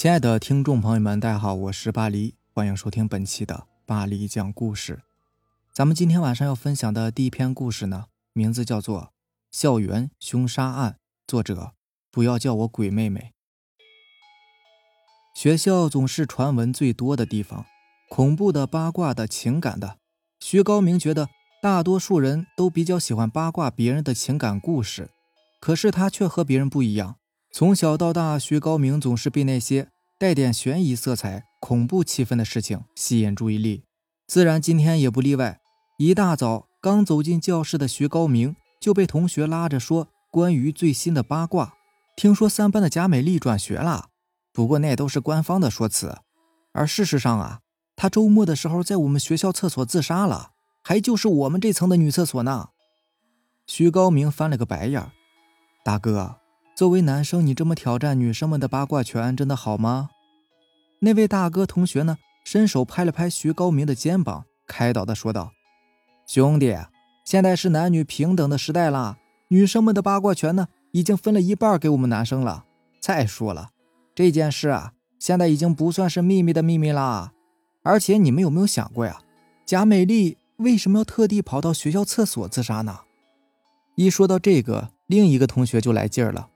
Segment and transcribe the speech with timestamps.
[0.00, 5.02] 亲爱的听众朋友们，大家好，我是巴黎，欢迎收听本期的巴黎讲故事。
[5.74, 9.02] 咱们今天晚上要分享的第一篇故事呢，名字叫做
[9.50, 10.92] 《校园凶杀案》，
[11.26, 11.72] 作者
[12.10, 13.34] 不要叫我鬼妹妹。
[15.34, 17.66] 学校总是传闻最多的地方，
[18.08, 19.98] 恐怖的、八卦的、情感的。
[20.38, 21.28] 徐高明觉得
[21.60, 25.10] 大多数人都比较喜欢八卦别人的情感故事，
[25.60, 27.16] 可是他却和别人不一样。
[27.52, 29.89] 从小到大，徐高明总是被那些
[30.20, 33.84] 带点悬疑色彩、恐怖气氛的事情吸引注意力，
[34.26, 35.58] 自然今天也不例外。
[35.96, 41.72] 一大早刚走进教室的徐高明就被同学拉着说关于最新的八卦，
[42.16, 44.10] 听说三班的贾美丽转学了，
[44.52, 46.18] 不过那都是官方的说辞，
[46.74, 47.60] 而事实上啊，
[47.96, 50.50] 她周末的时候在我们学校厕所自杀了，
[50.84, 52.68] 还就是我们这层的女厕所呢。
[53.66, 55.10] 徐高明翻了个白眼，
[55.82, 56.39] 大哥。
[56.80, 60.08] 作为男生，你这么挑战女生们的八卦权，真的好吗？
[61.00, 62.16] 那位大哥同学呢？
[62.42, 65.52] 伸手拍了拍徐高明的肩膀，开导的说道
[66.26, 66.74] ：“兄弟，
[67.22, 69.18] 现在是男女平等的时代啦，
[69.48, 72.64] 女生们的八卦权呢，已经分了一半给我们男生了。
[72.98, 73.72] 再说了，
[74.14, 77.34] 这件事啊，现在已经不算是秘密的秘密啦。
[77.82, 79.20] 而且你们有没有想过呀，
[79.66, 83.00] 贾美丽为什么要特地跑到学校厕所自杀呢？”
[83.96, 86.48] 一说到这个，另一个同学就来劲儿了。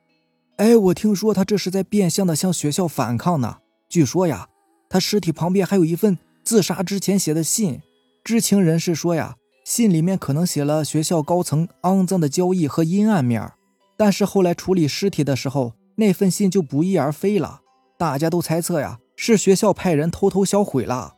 [0.56, 3.58] 哎，我听说他这是在变相的向学校反抗呢。
[3.88, 4.48] 据说呀，
[4.88, 7.80] 他尸体旁边还有一份自杀之前写的信。
[8.22, 13.52] 知情人士说呀，信里面可能写了学校高层肮脏的交易和阴暗面。
[13.96, 17.60] 但是后来处理尸体的时候，那份信就不翼而飞了。
[17.98, 21.14] 大家都猜测呀，是学校派人偷偷销毁了。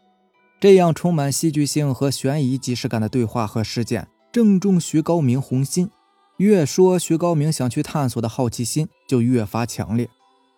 [0.58, 5.90] 这样充满戏剧性和悬疑即视感的对话和事件，正中徐高明红心。
[6.38, 10.10] 越说徐高明想去探索的好奇心就越发强烈，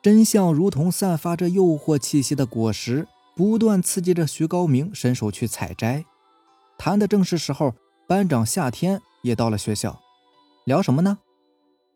[0.03, 6.05] 真相如同散发着诱惑气息的果实，不断刺激着徐高明伸手去采摘。
[6.77, 7.75] 谈的正是时候，
[8.09, 10.01] 班长夏天也到了学校，
[10.65, 11.19] 聊什么呢？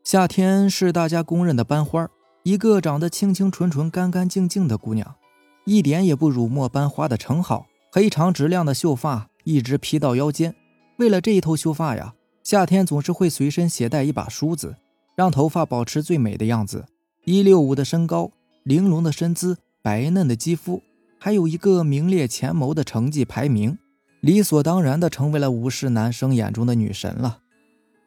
[0.05, 2.09] 夏天是大家公认的班花，
[2.45, 5.17] 一个长得清清纯纯、干干净净的姑娘，
[5.65, 7.67] 一点也不辱没班花的称号。
[7.91, 10.55] 黑长直亮的秀发一直披到腰间，
[10.99, 12.15] 为了这一头秀发呀。
[12.43, 14.77] 夏天总是会随身携带一把梳子，
[15.17, 16.87] 让头发保持最美的样子。
[17.25, 18.33] 一六五的身高，
[18.65, 20.83] 玲珑的身姿，白嫩的肌肤，
[21.21, 23.79] 还有一个名列前茅的成绩排名，
[24.21, 27.39] 理所当然的成为了无视男生眼中的女神了。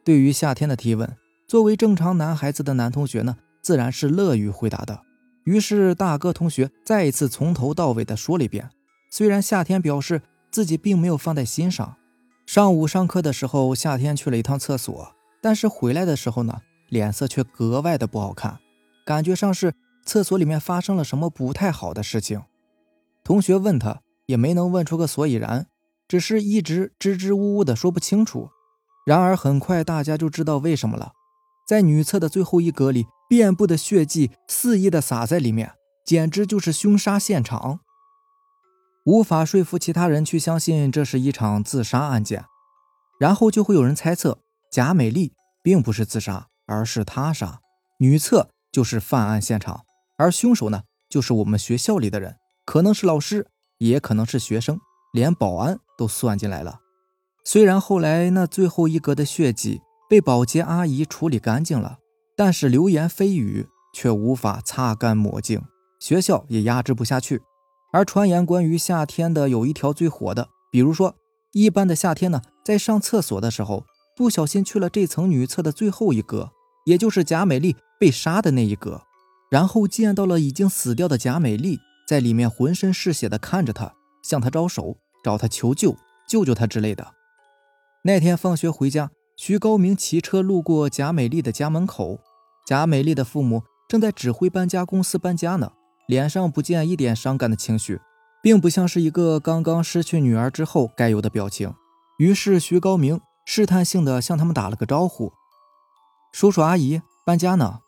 [0.04, 1.16] 对于夏天的提问，
[1.48, 5.00] 作为正常男孩子的男同学呢，自然是乐于回答的。
[5.44, 8.68] 于是大哥同学再一次从头到尾的说了一遍。
[9.10, 10.20] 虽然夏天表示
[10.50, 11.96] 自己并没有放在心上。
[12.46, 18.60] 上午上课的时候，夏天去了一趟厕所，但是回来的时候呢，脸色却格外的不好看，
[19.04, 19.74] 感觉上是
[20.04, 22.40] 厕所里面发生了什么不太好的事情。
[23.24, 25.66] 同学问他，也没能问出个所以然，
[26.06, 28.48] 只是一直支支吾吾的说不清楚。
[29.04, 31.12] 然而很快大家就知道为什么了，
[31.66, 35.72] 在女厕的最后一格里，遍布的血迹肆意的洒在里面，
[36.04, 37.80] 简直就是凶杀现场。
[39.06, 42.44] 无法说服其他人去相信这是一场自杀案件，
[43.20, 44.40] 然后就会有人猜测
[44.72, 47.60] 贾美丽并不是自杀，而是他杀。
[48.00, 49.82] 女厕就是犯案现场，
[50.18, 52.34] 而凶手呢，就是我们学校里的人，
[52.64, 53.46] 可能是老师，
[53.78, 54.80] 也可能是学生，
[55.12, 56.80] 连保安都算进来了。
[57.44, 59.80] 虽然后来那最后一格的血迹
[60.10, 61.98] 被保洁阿姨处理干净了，
[62.36, 65.62] 但是流言蜚语却无法擦干抹净，
[66.00, 67.40] 学校也压制不下去。
[67.92, 71.14] 而传言关于夏天的有一条最火的，比如说，
[71.52, 76.50] 一般的夏天呢，在上厕所的时候不小心去了这层女厕的最后一格，
[76.84, 79.02] 也就是贾美丽被杀的那一格，
[79.50, 85.96] 然后见到了已经死掉的贾美丽在里面浑身是血的看着他，向他招手，找他求救，
[86.28, 87.14] 救救他之类的。
[88.02, 92.20] 那天放学回家，徐高明骑车路过贾美丽的家门口，
[92.66, 95.72] 贾美丽的父母正在指挥搬家公司搬家呢。
[96.06, 98.00] 脸上不见一点伤感的情绪，
[98.42, 101.74] 并不像是一个刚刚失去女儿之后该有的表情。
[102.18, 105.32] 于是徐高明试探性的向他们打了个招呼
[106.32, 107.80] ：“叔叔阿姨，搬家呢。”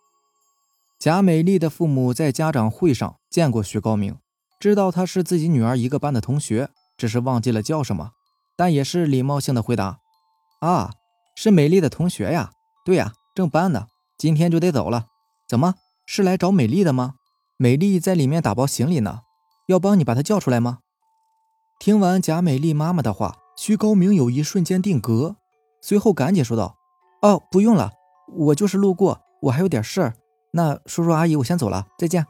[0.99, 4.17] 贾美丽的父母在家长会上见过徐高明，
[4.59, 8.11] 知道他是自己女儿一个班的同学，只是忘记了叫什么，
[8.57, 10.01] 但也是礼貌性的回答
[10.61, 10.91] ：“啊，
[11.37, 12.51] 是美丽的同学呀。
[12.85, 13.87] 对呀，正搬呢，
[14.17, 15.07] 今天就得走了。
[15.49, 15.75] 怎么，
[16.05, 17.15] 是来找美丽的吗？”
[17.61, 19.23] 美丽在里面打包行李呢，
[19.67, 20.79] 要帮你把她叫出来吗？
[21.81, 25.35] 听完贾美丽妈妈的话，徐高明有一瞬间定格，
[25.83, 26.77] 随后赶紧说道
[27.21, 27.91] ：“哦，不用了，
[28.33, 30.15] 我就是路过，我还有点事儿。
[30.53, 32.25] 那叔叔阿姨，我先走了，再见。”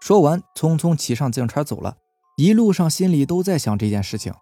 [0.00, 1.96] 说完，匆匆骑上自行车走了。
[2.36, 4.32] 一路上心里都在想这件事情。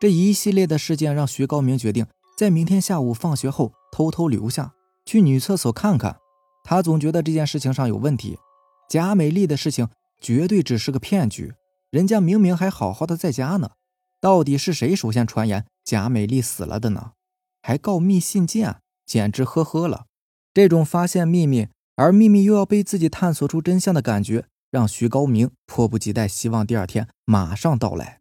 [0.00, 2.04] 这一系列的事件让徐高明决定
[2.36, 4.72] 在明天下午放学后偷偷留下
[5.06, 6.18] 去女厕所看看。
[6.64, 8.36] 他总觉得这件事情上有问题。
[8.90, 9.88] 贾美丽的事情
[10.20, 11.54] 绝对只是个骗局，
[11.92, 13.70] 人家明明还好好的在家呢。
[14.20, 17.12] 到底是谁首先传言贾美丽死了的呢？
[17.62, 20.06] 还告密信件，简直呵呵了。
[20.52, 28.18] 这种发现秘密，而秘密又要被自己探索出真相的感觉，让徐高明迫不及待，希望第二天马上到来。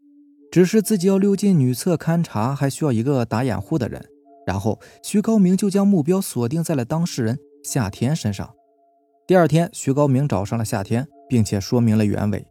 [0.51, 4.07] 只是自己要溜进女厕勘察，还需要一个打掩护的人。
[4.45, 8.53] 然后徐高明就将目标锁定在了当事人夏天身上。
[9.29, 12.47] 第二天，徐高明找上了夏天，并且说明了原委。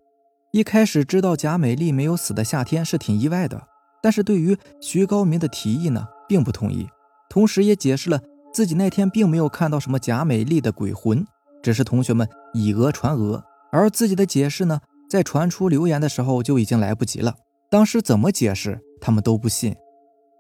[0.53, 3.61] 一开始知道贾美丽没有死的夏天是挺意外的，
[4.01, 6.87] 但是对于徐高明的提议呢，并不同意。
[7.29, 8.23] 同时也解释了
[8.55, 11.27] 自己那天并没有看到什么贾美丽的鬼魂，
[11.65, 13.43] 只是同学们以讹传讹。
[13.73, 14.79] 而自己的解释呢，
[15.11, 17.35] 在传出流言的时候就已经来不及了。
[17.69, 19.75] 当时怎么解释，他们都不信。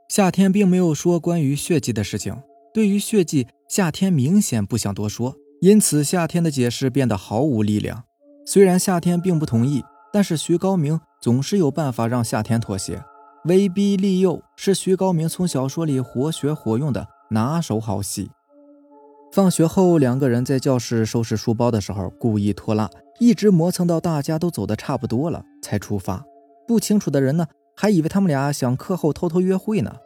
[0.09, 2.41] 夏天并没有说关于血迹的事情，
[2.73, 8.05] 对于血迹，夏天明显不想多说，因此夏天的解释变得毫无力量。
[8.45, 9.85] 虽然夏天并不同意。
[10.11, 13.05] 但是徐高明总是有办法让夏天妥协，
[13.45, 18.31] 威逼利诱是徐高明从小说里活学活用的拿手好戏。
[19.31, 22.89] 放学后，两个人在教室收拾书包的时候，故意拖拉，
[23.21, 26.25] 一直磨蹭到大家都走的差不多了才出发。
[26.67, 27.47] 不清楚的人呢，
[27.77, 29.97] 还以为他们俩想课后偷偷约会呢。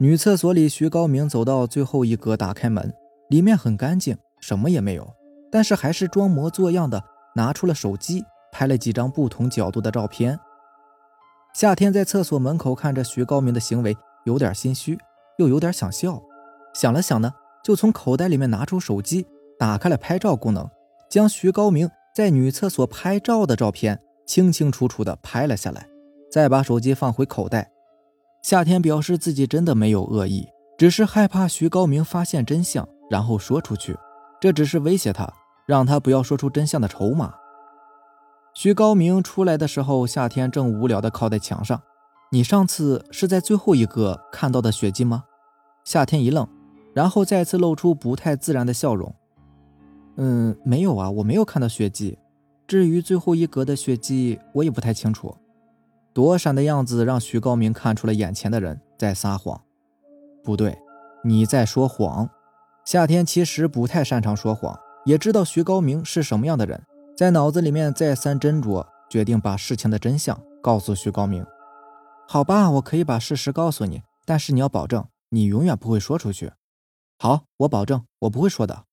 [0.00, 2.92] 女厕所里，徐高明走到最后一格，打开门，
[3.28, 5.14] 里面很干净，什么也没有，
[5.50, 7.02] 但是还是装模作样的
[7.34, 8.22] 拿出了手机。
[8.54, 10.38] 拍了几张不同角度的照片。
[11.54, 13.96] 夏天在厕所门口看着徐高明的行为，
[14.26, 14.98] 有点心虚，
[15.38, 16.22] 又有点想笑。
[16.74, 17.32] 想了想呢，
[17.64, 19.26] 就从口袋里面拿出手机，
[19.58, 20.68] 打开了拍照功能，
[21.08, 25.88] 将徐高明在女厕所拍照的照片清清楚楚的拍了下来，
[26.30, 27.72] 再把手机放回口袋。
[28.42, 30.46] 夏天表示自己真的没有恶意，
[30.76, 33.96] 只是害怕徐高明发现真相，然后说出去。
[34.42, 35.32] 这只是威胁他，
[35.66, 37.32] 让他不要说出真相的筹码。
[38.52, 41.80] 徐高明出来的时候，夏天正无聊地靠在墙上。
[42.32, 45.22] 你上次是在最后一个看到的血迹吗？
[45.84, 46.48] 夏天一愣，
[46.92, 49.14] 然后再次露出不太自然的笑容。
[50.16, 52.18] 嗯，没有啊，我没有看到血迹。
[52.66, 55.36] 至于最后一格的血迹，我也不太清楚。
[56.12, 59.60] 躲闪的样子让徐高明看出了眼前的人在撒谎。
[60.42, 60.76] 不对，
[61.22, 62.28] 你在说谎。
[62.84, 66.82] 夏天其实不太擅长说谎，也知道徐高明是什么样的人。
[67.16, 71.46] 在脑子里面再三斟酌，决定把事情的真相告诉徐高明。
[72.26, 76.52] 好吧，我可以把事实告诉你，但是你要保证你永远不会说出去。
[77.18, 78.84] 好，我保证我不会说的。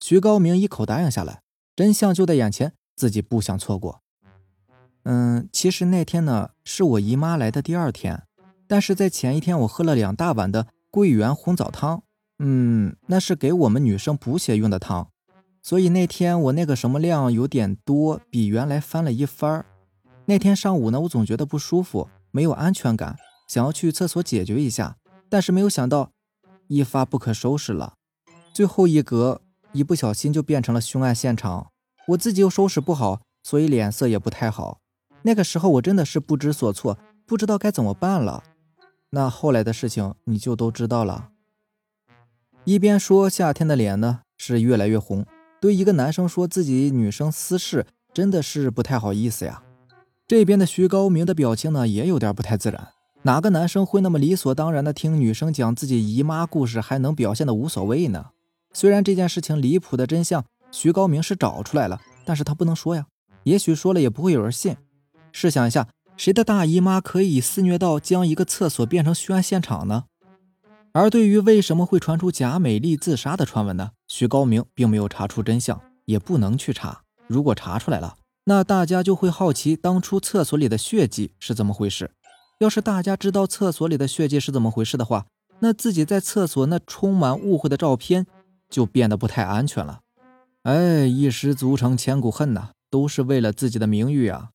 [0.00, 1.42] 徐高明一口答应下来。
[1.76, 4.00] 真相就在眼前，自己不想错过。
[5.04, 8.24] 嗯，其实那天呢是我姨妈来的第二天，
[8.66, 12.02] 但是在前一天我喝了两大碗的桂圆红枣汤。
[12.38, 15.08] 嗯，那是给我们女生补血用的汤。
[15.62, 19.66] 所以那天我那个什么量有点多，比原来翻了一番儿。
[20.26, 23.16] 那天上午呢，我总觉得不舒服，没有安全感，
[23.48, 24.96] 想要去厕所解决一下，
[25.28, 26.10] 但是没有想到
[26.68, 27.94] 一发不可收拾了。
[28.52, 29.40] 最后一格
[29.72, 31.70] 一不小心就变成了凶案现场，
[32.08, 34.78] 我自己又收拾不好，所以脸色也不太好。
[35.22, 38.44] 那个时候我真的是不知所措，不知道该怎么办了。
[39.10, 41.30] 那后来的事情你就都知道了。
[42.66, 45.24] 一边说，夏天的脸呢是越来越红。
[45.60, 49.62] 对一个男生说自己女生私事，真的是不太好意思呀。
[50.26, 52.88] 这边的徐高明的表情呢，也有点不太自然。
[53.22, 58.30] 哪个男生会那么理所当然的听女生讲自己姨妈故事，还能表现的无所谓呢？
[58.72, 63.06] 虽然这件事情离谱的真相，徐高明是找出来了，但是他不能说呀。
[63.44, 64.76] 也许说了也不会有人信。
[65.30, 70.06] 试想一下，谁的大姨妈可以肆虐到将一个厕所变成凶案现场呢？
[70.98, 73.90] 而对于为什么会传出贾美丽自杀的传闻呢？
[74.08, 77.02] 徐高明并没有查出真相，也不能去查。
[77.26, 82.12] 如果查出来了，那大家就会好奇当初厕所里的血迹是怎么回事。
[82.60, 85.26] 要是大家知道厕所里的血迹是怎么回事的话，
[85.58, 88.26] 那自己在厕所那充满误会的照片
[88.70, 90.00] 就变得不太安全了。
[90.62, 94.52] 哎，一失足成千古恨呐，都是为了自己的名誉啊！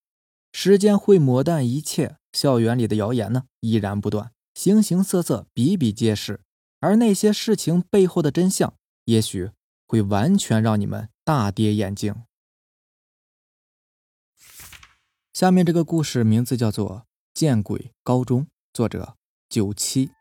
[0.52, 4.32] 时间会抹淡一切，校园里的谣言呢依然不断。
[4.54, 6.42] 形形色色，比比皆是，
[6.80, 8.74] 而那些事情背后的真相，
[9.06, 9.52] 也许
[9.88, 12.16] 会完全让你们大跌眼镜。
[15.34, 16.90] 下面这个故事名字叫做
[17.34, 18.44] 《见鬼高中》，
[18.74, 19.16] 作者
[19.50, 20.12] 九七。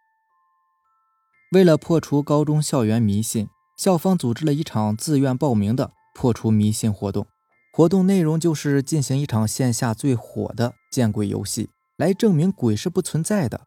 [1.53, 7.27] 为了破除高中校园迷信，校方组织了一场自愿报名的破除迷信活动。
[7.73, 13.67] 活动内容就是进行一场线下最火的见鬼游戏，来证明鬼是不存在的。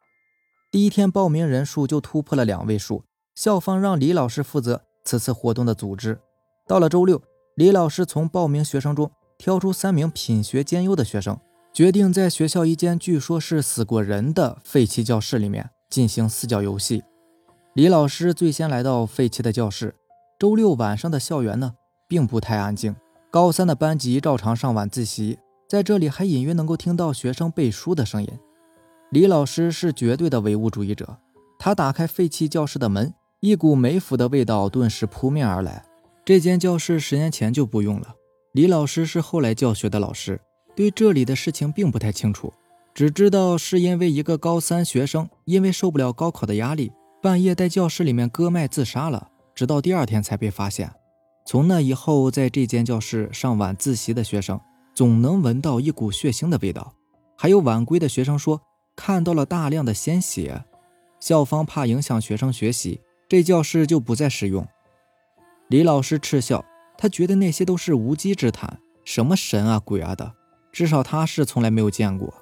[0.74, 3.04] 第一天报名人数就突破了两位数，
[3.36, 6.20] 校方让李老师负责此次活动的组织。
[6.68, 7.22] 到了周六，
[7.54, 11.40] 李老师从报名学生中挑出三名品学兼优的学生，
[11.72, 17.04] 决定在学校一间据说是死过人的废弃教室里面进行四角游戏。
[17.76, 19.94] 李老师最先来到废弃的教室。
[20.40, 21.76] 周六晚上的校园呢，
[22.08, 22.96] 并不太安静。
[23.30, 25.38] 高三的班级照常上晚自习，
[25.70, 28.28] 在这里还隐约能够听到学生背书的声音。
[29.14, 31.16] 李老师是绝对的唯物主义者，
[31.60, 35.86] 他打开废弃教室的门，一股霉腐的味道顿时扑面而来。
[36.26, 38.16] 这间教室十年前就不用了。
[38.54, 40.42] 李老师是后来教学的老师，
[40.76, 42.52] 对这里的事情并不太清楚，
[42.92, 46.92] 只知道是因为一个高三学生因为受不了高考的压力，
[47.22, 50.92] 半夜在教室里面割脉自杀了，直到第二天才被发现。
[51.46, 54.60] 从那以后，在这间教室上晚自习的学生
[54.96, 56.96] 总能闻到一股血腥的味道，
[57.38, 58.60] 还有晚归的学生说
[58.96, 60.66] 看到了大量的鲜血。
[61.20, 64.68] 校方怕影响学生学习，这教室就不再使用。
[65.70, 66.66] 李老师嗤笑，
[66.98, 70.34] 他觉得那些都是无稽之谈，什么神啊鬼啊的，
[70.72, 72.34] 至少他是从来没有见过。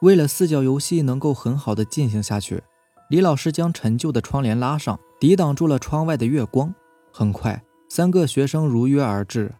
[0.00, 2.62] 为了四角游戏能够很好的进行下去，
[3.10, 6.74] 李老师将陈旧的窗帘拉上，抵挡住了窗外的月光。
[7.12, 7.62] 很快。
[7.90, 9.52] 三个学生如约而至。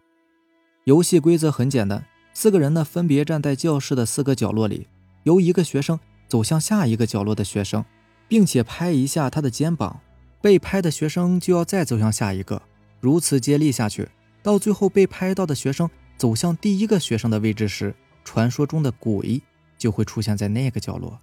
[0.85, 4.87] 游戏规则很简单，四个人呢分别站在教室的四个角落里，
[5.23, 7.83] 由一个学生走向下一个角落的学生，
[8.27, 9.99] 并且拍一下他的肩膀，
[10.41, 12.61] 被拍的学生就要再走向下一个，
[12.99, 14.09] 如此接力下去，
[14.41, 19.41] 到最后被拍到的学生走向第一个学生的位置时，传说中的鬼
[19.77, 21.19] 就会出现在那个角落。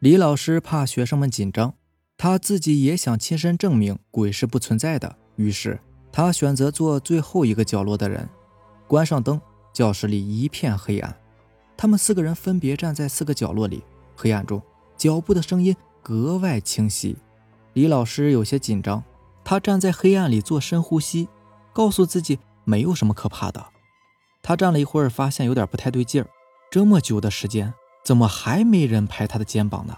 [0.00, 1.74] 李老师怕学生们紧张，
[2.16, 5.80] 他自己也想亲身证明鬼是不存在的，于是。
[6.14, 8.28] 他选择做最后一个角落的人，
[8.86, 9.40] 关上灯，
[9.72, 11.16] 教室里一片黑暗。
[11.76, 13.82] 他们四个人分别站在四个角落里，
[14.14, 14.60] 黑暗中
[14.96, 17.16] 脚步的声音格外清晰。
[17.72, 19.02] 李老师有些紧张，
[19.44, 21.28] 他站在黑暗里做深呼吸，
[21.72, 23.64] 告诉自己没有什么可怕的。
[24.42, 26.28] 他站了一会儿，发现有点不太对劲儿。
[26.70, 27.72] 这么久的时间，
[28.04, 29.96] 怎么还没人拍他的肩膀呢？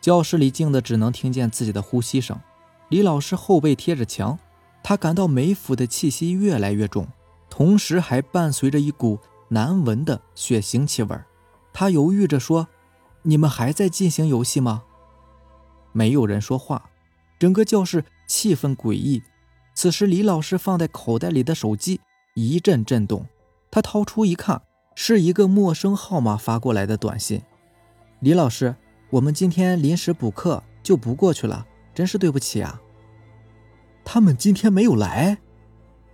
[0.00, 2.38] 教室里静的只能听见自己的呼吸声。
[2.88, 4.38] 李老师后背贴着墙。
[4.80, 7.06] 他感到梅府的气息越来越重，
[7.50, 11.18] 同时还伴随着一股难闻的血腥气味。
[11.72, 12.68] 他犹豫着说
[13.22, 14.82] ：“你们还在进行游戏吗？”
[15.92, 16.90] 没有人说话，
[17.38, 19.22] 整个教室气氛诡异。
[19.74, 22.00] 此时，李老师放在口袋里的手机
[22.34, 23.26] 一阵震动，
[23.70, 24.62] 他掏出一看，
[24.94, 27.42] 是一个陌生号码发过来的短信
[28.20, 28.74] ：“李老师，
[29.10, 32.82] 我们今天临时补课，就不过去了，真是对不起啊。”
[34.04, 35.38] 他们今天没有来，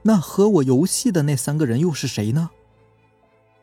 [0.03, 2.50] 那和我游戏的那三个人又是谁呢？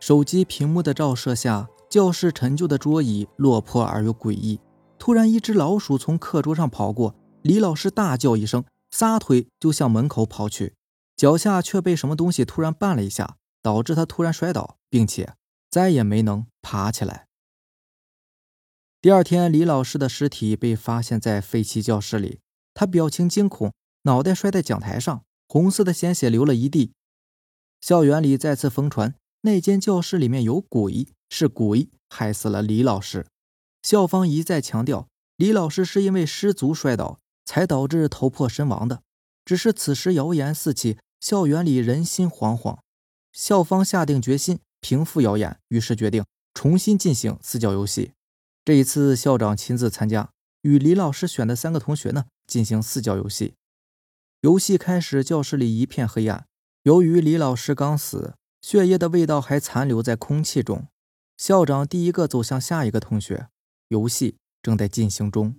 [0.02, 4.60] 手机屏幕的照射下，教室陈旧的桌椅落魄而又诡异。
[4.98, 10.74] 突然，一只老鼠从课桌上跑过，李老师大叫一声，撒腿就向门口跑去，
[11.16, 15.36] 脚下却被什么东西突然绊了一下，导致他突然摔倒，并且
[15.70, 17.28] 再也没能爬起来。
[19.00, 22.40] 第二天，李老师的尸体被发现在废弃教室里，
[22.74, 23.72] 他表情惊恐。
[24.06, 26.92] 脑袋摔在讲台上，红色的鲜血流了一地。
[27.80, 33.26] 校园里再次疯传那间教室里面有鬼，是鬼害死了李老师。
[33.82, 39.02] 校方一再强调，李老师是因为失足摔倒才导致头破身亡的。
[39.44, 42.78] 只是此时谣言四起，校园里人心惶惶。
[43.34, 48.12] 校方下定决心平复谣言，于是决定重新进行四角游戏。
[48.64, 50.30] 这一次，校长亲自参加，
[50.62, 53.56] 与李老师选的三个同学呢进行四角游戏。
[54.42, 56.46] 游戏开始，教室里一片黑暗。
[56.84, 60.88] 由于李老师刚死，血液的味道还残留在空气中。
[61.36, 63.48] 校长第一个走向下一个同学，
[63.88, 65.56] 游戏正在进行中。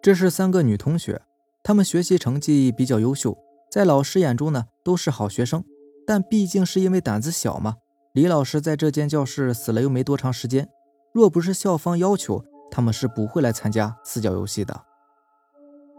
[0.00, 1.20] 这是三个女同学，
[1.62, 3.36] 她们学习成绩比较优秀，
[3.70, 5.62] 在老师眼中呢都是好学生。
[6.06, 7.76] 但毕竟是因为胆子小嘛，
[8.14, 10.68] 李老师在这间教室死了又没多长时间，
[11.12, 14.84] 若不是校方要求，他们是不会来参加四角游戏的。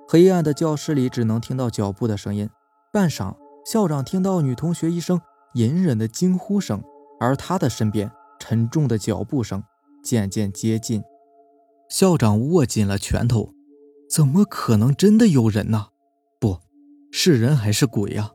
[0.07, 2.49] 黑暗的教室里只能听到脚步的声音。
[2.91, 5.21] 半晌，校长听到女同学一声
[5.53, 6.83] 隐忍的惊呼声，
[7.19, 9.63] 而他的身边沉重的脚步声
[10.03, 11.03] 渐渐接近。
[11.89, 13.53] 校长握紧了拳头，
[14.09, 15.89] 怎么可能真的有人呢？
[16.39, 16.59] 不
[17.11, 18.31] 是人还是鬼呀？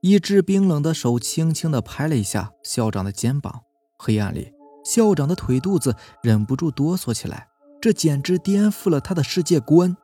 [0.00, 3.62] 一只冰冷的手轻轻地拍了一下校长的肩膀。
[3.98, 4.52] 黑暗里，
[4.84, 7.48] 校长的腿肚子忍不住哆嗦起来，
[7.80, 9.96] 这简直颠覆了他的世界观。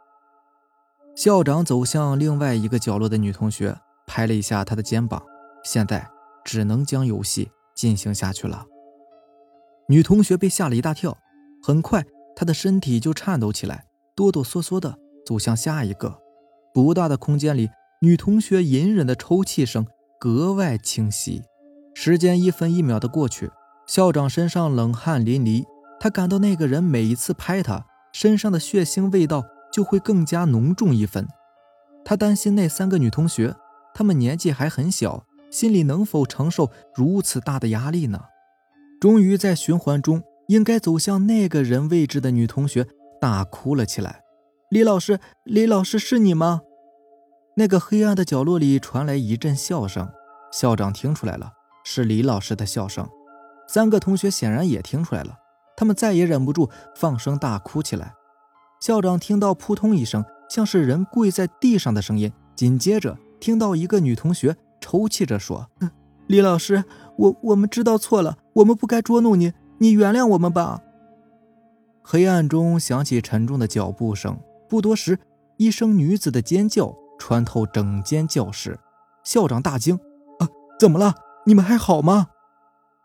[1.15, 5.23] 校长走向另外一个角落的女同学，拍了一下她的肩膀。
[5.65, 6.09] 现在
[6.45, 8.67] 只能将游戏进行下去了。
[9.89, 11.19] 女同学被吓了一大跳，
[11.63, 12.05] 很快
[12.35, 16.21] 她的身体就颤抖起来，哆哆嗦嗦的走向下一个
[16.73, 17.71] 不大的空间里。
[18.01, 19.87] 女同学隐忍的抽泣声
[20.19, 21.43] 格外清晰。
[21.95, 23.51] 时间一分一秒的过去，
[23.87, 25.65] 校长身上冷汗淋漓，
[26.01, 31.29] 他感到那个人每一次拍他身上的血腥味道就会更加浓重一分。
[32.05, 33.55] 他担心那三个女同学，
[33.95, 38.19] 她们年纪还很小，心里能否承受如此大的压力呢？
[39.01, 42.87] 终于在循环中应该走向那个人位置的女同学
[43.21, 44.23] 大哭了起来
[44.71, 46.63] ：“李老师，李老师是你吗？”
[47.57, 50.09] 那个黑暗的角落里传来一阵笑声，
[50.51, 51.53] 校长听出来了，
[51.85, 53.07] 是李老师的笑声。
[53.69, 55.37] 三个同学显然也听出来了，
[55.77, 58.15] 他们再也忍不住，放声大哭起来。
[58.81, 65.71] 校长听到扑通一声，像是人跪在地上的声音，紧接着听到一个女同学抽泣着说
[66.27, 66.85] ：“李老师，
[67.17, 70.83] 我我们知道错了，我们不该捉弄你，你原谅我们吧。”
[72.03, 74.37] 黑暗中响起沉重的脚步声，
[74.69, 75.19] 不多时，
[75.57, 76.95] 一声女子的尖叫。
[77.19, 78.77] 穿透整间教室，
[79.23, 79.97] 校长大惊
[80.41, 80.49] ：“啊，
[80.81, 81.15] 怎么了？
[81.47, 82.27] 你们还好吗？”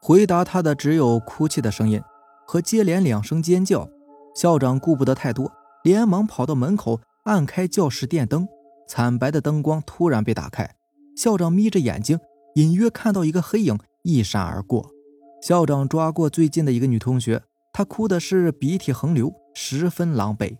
[0.01, 2.01] 回答他的只有哭泣的声音
[2.47, 3.87] 和接连两声尖叫。
[4.33, 5.51] 校长顾不得太多，
[5.83, 8.47] 连忙跑到门口，按开教室电灯。
[8.87, 10.67] 惨白的灯光突然被打开，
[11.17, 12.19] 校长眯着眼睛，
[12.53, 14.91] 隐约看到一个黑影一闪而过。
[15.41, 17.41] 校长抓过最近的一个女同学，
[17.73, 20.57] 她哭的是鼻涕横流，十分狼狈。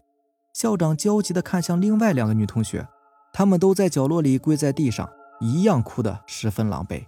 [0.54, 2.88] 校长焦急地看向另外两个女同学。
[3.32, 5.08] 她们都在角落里跪在地上，
[5.40, 7.06] 一样哭得十分狼狈。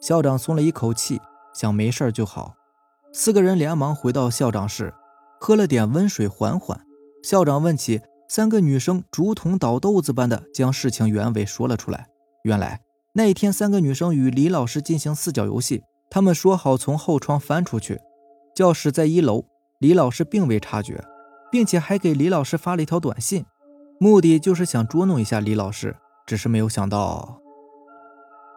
[0.00, 1.20] 校长松了一口气，
[1.52, 2.54] 想没事就好。
[3.12, 4.94] 四个人连忙回到校长室，
[5.40, 6.80] 喝了点温水缓缓。
[7.24, 12.09] 校长问起三个女生，竹筒倒豆子般的将事情原委说了出来。
[12.42, 12.80] 原来
[13.12, 18.00] 那一天三个女生与李老师进行四角游戏，他们说好从后窗翻出去。
[18.54, 19.44] 教室在一楼，
[19.78, 21.02] 李老师并未察觉，
[21.50, 23.44] 并且还给李老师发了一条短信。
[23.98, 27.40] 目的就是想捉弄一下李老师，只是没有想到。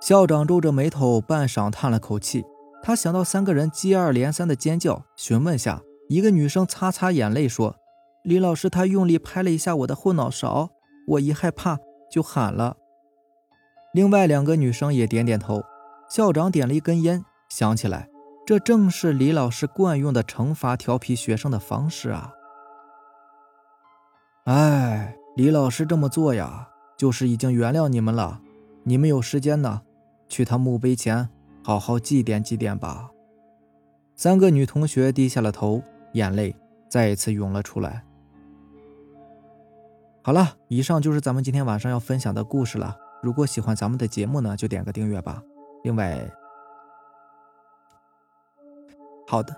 [0.02, 2.44] 校长皱着眉头，半晌叹了口气。
[2.82, 7.78] 他想到三个人接二连三的尖叫，询问下，一个女生擦擦眼泪说
[8.24, 10.70] ：“李老师他用力拍了一下我的后脑勺，
[11.08, 11.80] 我一害怕
[12.12, 12.76] 就喊了。”
[13.94, 15.64] 另外两个女生也点点头。
[16.10, 18.10] 校长点了一根烟，想起来，
[18.46, 22.34] 这正是李老师惯用的惩罚调皮学生的方式啊。
[24.44, 25.16] 哎。
[25.36, 28.40] 李老师这么做呀，就是已经原谅你们了。
[28.84, 29.82] 你们有时间呢，
[30.30, 31.28] 去他墓碑前
[31.64, 33.10] 好好祭奠祭奠吧。
[34.16, 36.56] 三个女同学低下了头，眼泪
[36.88, 38.06] 再一次涌了出来。
[40.22, 42.96] 好了，以上就是咱们今天晚上要分享的故事了。
[43.24, 45.42] 如果喜欢咱们的节目呢，就点个订阅吧。
[45.84, 46.30] 另外，
[49.26, 49.56] 好的，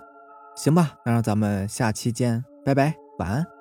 [0.54, 3.55] 行吧，那让咱们下期见，拜拜，晚安。